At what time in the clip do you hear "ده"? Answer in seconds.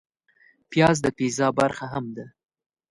2.15-2.25